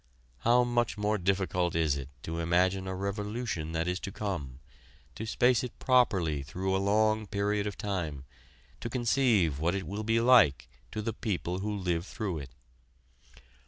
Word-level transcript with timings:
How 0.39 0.63
much 0.63 0.97
more 0.97 1.19
difficult 1.19 1.75
is 1.75 1.95
it 1.95 2.09
to 2.23 2.39
imagine 2.39 2.87
a 2.87 2.95
revolution 2.95 3.71
that 3.73 3.87
is 3.87 3.99
to 3.99 4.11
come 4.11 4.59
to 5.13 5.27
space 5.27 5.63
it 5.63 5.77
properly 5.77 6.41
through 6.41 6.75
a 6.75 6.81
long 6.81 7.27
period 7.27 7.67
of 7.67 7.77
time, 7.77 8.25
to 8.79 8.89
conceive 8.89 9.59
what 9.59 9.75
it 9.75 9.85
will 9.85 10.01
be 10.03 10.19
like 10.19 10.67
to 10.91 11.03
the 11.03 11.13
people 11.13 11.59
who 11.59 11.77
live 11.77 12.07
through 12.07 12.39
it. 12.39 12.49